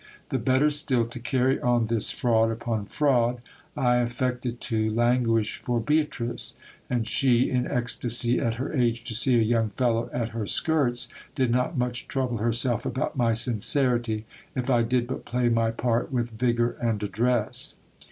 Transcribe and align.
The 0.29 0.39
better 0.39 0.71
still 0.71 1.05
to 1.05 1.19
carry 1.19 1.61
on 1.61 1.85
this 1.85 2.09
fraud 2.09 2.49
upon 2.49 2.87
fraud, 2.87 3.39
I 3.77 3.97
affected 3.97 4.59
to 4.61 4.89
languish 4.89 5.57
for 5.57 5.79
Beatrice; 5.79 6.55
and 6.89 7.07
she, 7.07 7.51
in 7.51 7.67
ecstacy 7.67 8.39
at 8.39 8.55
her 8.55 8.73
age 8.73 9.03
to 9.03 9.13
see 9.13 9.37
a 9.37 9.43
young 9.43 9.69
fellow 9.69 10.09
at 10.11 10.29
her 10.29 10.47
skirts, 10.47 11.07
did 11.35 11.51
not 11.51 11.77
much 11.77 12.07
trouble 12.07 12.37
herself 12.37 12.83
about 12.83 13.15
my 13.15 13.33
sincerity, 13.35 14.25
if 14.55 14.71
I 14.71 14.81
did 14.81 15.05
but 15.05 15.23
play 15.23 15.49
my 15.49 15.69
part 15.69 16.11
with 16.11 16.31
vigour 16.31 16.77
and 16.81 17.03
address. 17.03 17.75